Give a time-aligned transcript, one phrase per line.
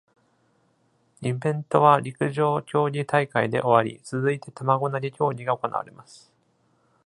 [1.21, 6.33] イベントは陸上競技大会で終わり、続いて卵投げ競技が行われます。